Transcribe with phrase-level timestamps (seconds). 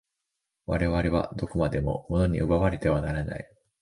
[0.65, 3.47] 我々はどこまでも物に奪われてはならない。